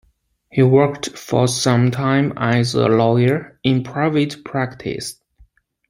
[0.51, 5.21] He worked for some time as a lawyer in private practice.